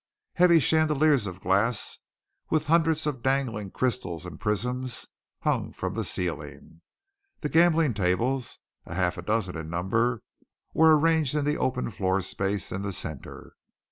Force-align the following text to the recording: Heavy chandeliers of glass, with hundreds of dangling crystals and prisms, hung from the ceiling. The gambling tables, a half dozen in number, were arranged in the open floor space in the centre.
Heavy 0.33 0.57
chandeliers 0.59 1.27
of 1.27 1.41
glass, 1.41 1.99
with 2.49 2.65
hundreds 2.65 3.05
of 3.05 3.21
dangling 3.21 3.69
crystals 3.69 4.25
and 4.25 4.39
prisms, 4.39 5.05
hung 5.43 5.71
from 5.71 5.93
the 5.93 6.03
ceiling. 6.03 6.81
The 7.41 7.49
gambling 7.49 7.93
tables, 7.93 8.57
a 8.87 8.95
half 8.95 9.23
dozen 9.23 9.55
in 9.55 9.69
number, 9.69 10.23
were 10.73 10.97
arranged 10.97 11.35
in 11.35 11.45
the 11.45 11.59
open 11.59 11.91
floor 11.91 12.19
space 12.21 12.71
in 12.71 12.81
the 12.81 12.93
centre. 12.93 13.53